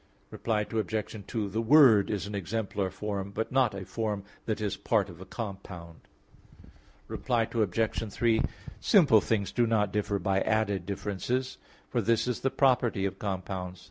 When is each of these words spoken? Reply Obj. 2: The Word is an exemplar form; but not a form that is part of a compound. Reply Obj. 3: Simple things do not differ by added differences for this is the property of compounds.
Reply 0.31 0.61
Obj. 0.61 1.23
2: 1.27 1.47
The 1.49 1.61
Word 1.61 2.09
is 2.09 2.25
an 2.25 2.33
exemplar 2.33 2.89
form; 2.89 3.29
but 3.29 3.51
not 3.51 3.75
a 3.75 3.85
form 3.85 4.23
that 4.47 4.59
is 4.59 4.75
part 4.75 5.11
of 5.11 5.21
a 5.21 5.27
compound. 5.27 5.99
Reply 7.07 7.43
Obj. 7.43 8.11
3: 8.11 8.41
Simple 8.79 9.21
things 9.21 9.51
do 9.51 9.67
not 9.67 9.93
differ 9.93 10.17
by 10.17 10.39
added 10.41 10.87
differences 10.87 11.59
for 11.87 12.01
this 12.01 12.27
is 12.27 12.39
the 12.39 12.49
property 12.49 13.05
of 13.05 13.19
compounds. 13.19 13.79